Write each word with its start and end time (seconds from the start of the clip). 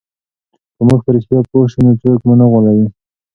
که 0.75 0.81
موږ 0.87 0.99
په 1.05 1.09
رښتیا 1.15 1.39
پوه 1.49 1.65
سو 1.71 1.79
نو 1.85 1.91
څوک 2.01 2.19
مو 2.25 2.33
نه 2.39 2.45
غولوي. 2.51 2.87